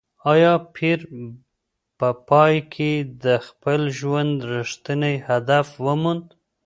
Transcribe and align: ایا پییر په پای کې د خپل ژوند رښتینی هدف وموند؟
ایا 0.31 0.53
پییر 0.73 0.99
په 1.97 2.07
پای 2.29 2.55
کې 2.73 2.91
د 3.23 3.25
خپل 3.47 3.79
ژوند 3.97 4.33
رښتینی 4.53 5.15
هدف 5.29 5.67
وموند؟ 5.85 6.25